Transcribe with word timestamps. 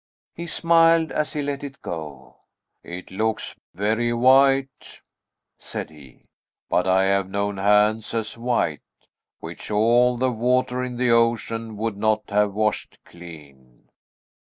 He 0.33 0.47
smiled 0.47 1.11
as 1.11 1.33
he 1.33 1.43
let 1.43 1.63
it 1.63 1.79
go. 1.83 2.37
"It 2.83 3.11
looks 3.11 3.53
very 3.75 4.11
white," 4.13 4.99
said 5.59 5.91
he; 5.91 6.25
"but 6.71 6.87
I 6.87 7.03
have 7.03 7.29
known 7.29 7.57
hands 7.57 8.15
as 8.15 8.35
white, 8.35 8.81
which 9.41 9.69
all 9.69 10.17
the 10.17 10.31
water 10.31 10.83
in 10.83 10.97
the 10.97 11.11
ocean 11.11 11.77
would 11.77 11.97
not 11.97 12.31
have 12.31 12.51
washed 12.51 12.97
clean." 13.05 13.89